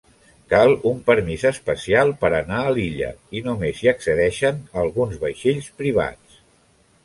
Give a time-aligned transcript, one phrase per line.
[0.51, 3.11] Cal un permís especial per anar a l'illa
[3.41, 6.45] i només hi accedeixen alguns vaixells privats.